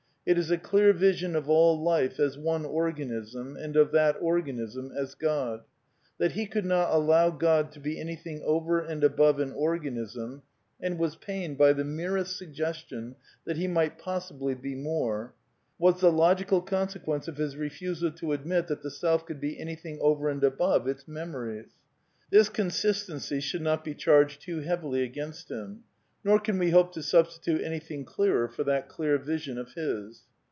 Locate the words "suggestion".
12.37-13.15